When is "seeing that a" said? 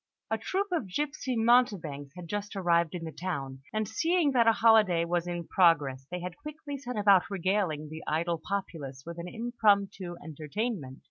3.87-4.51